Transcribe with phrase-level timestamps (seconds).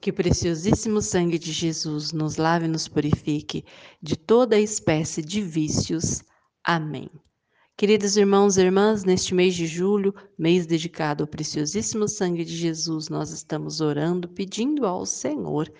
[0.00, 3.64] Que o preciosíssimo sangue de Jesus nos lave e nos purifique
[4.00, 6.22] de toda espécie de vícios.
[6.62, 7.10] Amém.
[7.76, 13.08] Queridos irmãos e irmãs, neste mês de julho, mês dedicado ao preciosíssimo sangue de Jesus,
[13.08, 15.70] nós estamos orando, pedindo ao Senhor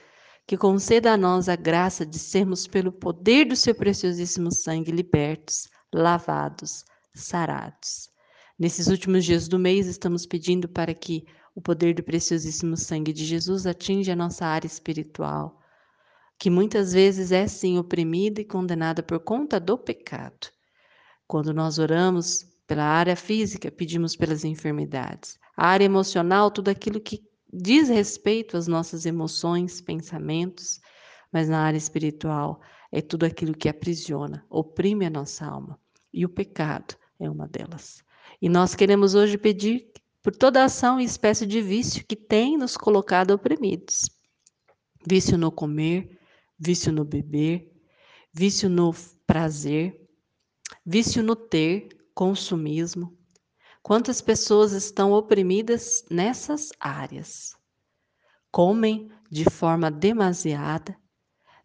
[0.46, 5.68] que conceda a nós a graça de sermos, pelo poder do seu preciosíssimo sangue, libertos,
[5.92, 8.08] lavados, sarados.
[8.58, 11.24] Nesses últimos dias do mês, estamos pedindo para que
[11.56, 15.58] o poder do preciosíssimo sangue de Jesus atinja a nossa área espiritual,
[16.38, 20.48] que muitas vezes é sim oprimida e condenada por conta do pecado.
[21.26, 25.38] Quando nós oramos pela área física, pedimos pelas enfermidades.
[25.56, 30.78] A área emocional, tudo aquilo que diz respeito às nossas emoções, pensamentos,
[31.32, 32.60] mas na área espiritual
[32.92, 35.80] é tudo aquilo que aprisiona, oprime a nossa alma.
[36.12, 38.04] E o pecado é uma delas.
[38.42, 39.90] E nós queremos hoje pedir
[40.26, 44.10] por toda ação e espécie de vício que tem nos colocado oprimidos.
[45.06, 46.18] Vício no comer,
[46.58, 47.72] vício no beber,
[48.32, 48.92] vício no
[49.24, 49.96] prazer,
[50.84, 53.16] vício no ter, consumismo.
[53.84, 57.54] Quantas pessoas estão oprimidas nessas áreas?
[58.50, 60.98] Comem de forma demasiada,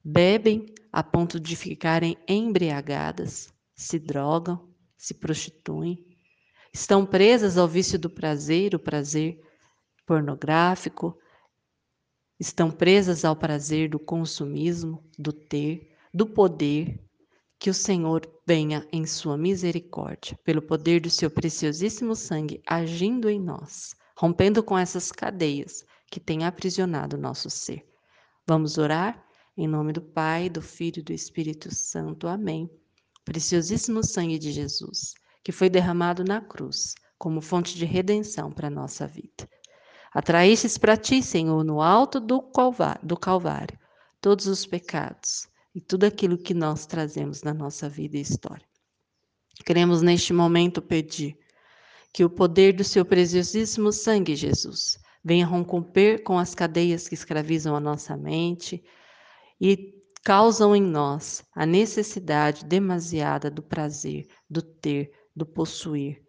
[0.06, 6.11] bebem a ponto de ficarem embriagadas, se drogam, se prostituem,
[6.73, 9.38] Estão presas ao vício do prazer, o prazer
[10.05, 11.17] pornográfico,
[12.39, 16.97] estão presas ao prazer do consumismo, do ter, do poder.
[17.59, 23.39] Que o Senhor venha em sua misericórdia, pelo poder do seu preciosíssimo sangue agindo em
[23.39, 27.85] nós, rompendo com essas cadeias que têm aprisionado nosso ser.
[28.47, 29.23] Vamos orar?
[29.56, 32.28] Em nome do Pai, do Filho e do Espírito Santo.
[32.28, 32.67] Amém.
[33.23, 35.13] Preciosíssimo sangue de Jesus
[35.44, 39.47] que foi derramado na cruz como fonte de redenção para a nossa vida.
[40.14, 42.42] Atraístes para ti, Senhor, no alto do
[43.16, 43.80] Calvário,
[44.19, 48.66] todos os pecados e tudo aquilo que nós trazemos na nossa vida e história.
[49.66, 51.38] Queremos neste momento pedir
[52.13, 57.75] que o poder do seu preciosíssimo sangue, Jesus, venha romper com as cadeias que escravizam
[57.75, 58.84] a nossa mente
[59.59, 66.22] e causam em nós a necessidade demasiada do prazer, do ter, do possuir.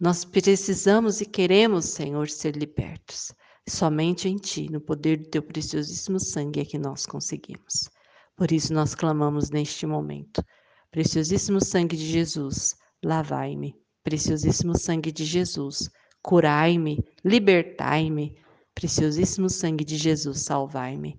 [0.00, 3.32] Nós precisamos e queremos, Senhor, ser libertos.
[3.68, 7.90] Somente em Ti, no poder do Teu preciosíssimo sangue, é que nós conseguimos.
[8.36, 10.42] Por isso nós clamamos neste momento.
[10.90, 13.74] Preciosíssimo sangue de Jesus, lavai-me.
[14.04, 15.90] Preciosíssimo sangue de Jesus,
[16.22, 18.38] curai-me, libertai-me.
[18.74, 21.18] Preciosíssimo sangue de Jesus, salvai-me.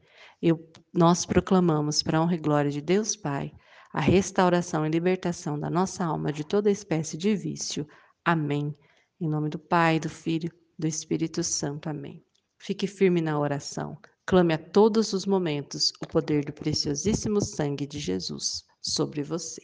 [0.94, 3.52] nós proclamamos para honra e glória de Deus Pai
[3.92, 7.88] a restauração e libertação da nossa alma de toda espécie de vício.
[8.24, 8.76] Amém.
[9.20, 11.90] Em nome do Pai, do Filho, do Espírito Santo.
[11.90, 12.24] Amém.
[12.58, 13.98] Fique firme na oração.
[14.26, 19.62] Clame a todos os momentos o poder do preciosíssimo sangue de Jesus sobre você.